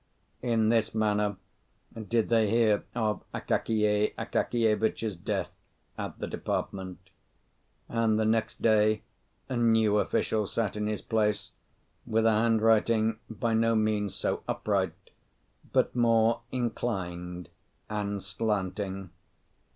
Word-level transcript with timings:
In 0.41 0.69
this 0.69 0.95
manner 0.95 1.37
did 1.95 2.29
they 2.29 2.49
hear 2.49 2.85
of 2.95 3.21
Akakiy 3.35 4.15
Akakievitch's 4.17 5.15
death 5.15 5.51
at 5.95 6.17
the 6.17 6.25
department, 6.25 7.11
and 7.87 8.19
the 8.19 8.25
next 8.25 8.63
day 8.63 9.03
a 9.47 9.55
new 9.55 9.99
official 9.99 10.47
sat 10.47 10.75
in 10.75 10.87
his 10.87 11.03
place, 11.03 11.51
with 12.07 12.25
a 12.25 12.31
handwriting 12.31 13.19
by 13.29 13.53
no 13.53 13.75
means 13.75 14.15
so 14.15 14.41
upright, 14.47 15.11
but 15.71 15.95
more 15.95 16.41
inclined 16.51 17.49
and 17.87 18.23
slanting. 18.23 19.11